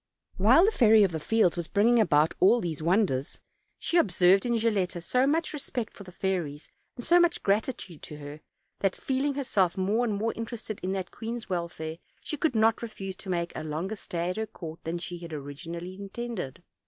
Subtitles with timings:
[0.37, 3.39] While the Fairy of the Fields was bringing about all these wonders,
[3.77, 8.17] she observed in Gilletta so much respect for the fairies, and so much gratitude to
[8.17, 8.41] her,
[8.79, 12.55] that, feel ing herself more and more interested in that queen's wel fare, she could
[12.55, 16.63] not refuse to make a longer stay at her oourt than she had originally intended.